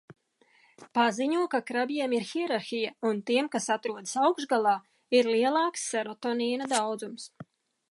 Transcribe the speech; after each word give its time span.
Paziņo, 0.99 1.43
ka 1.51 1.59
krabjiem 1.67 2.15
ir 2.19 2.25
hierarhija 2.29 2.95
un 3.11 3.21
tiem, 3.29 3.51
kas 3.57 3.69
atrodas 3.77 4.17
augšgalā, 4.31 4.75
ir 5.19 5.31
lielāks 5.37 5.87
serotonīna 5.93 6.73
daudzums. 6.77 7.31